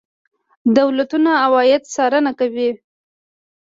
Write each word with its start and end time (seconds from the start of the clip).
دولتونه 0.77 1.29
عواید 1.43 1.83
څارنه 1.93 2.31
کوي. 2.39 2.69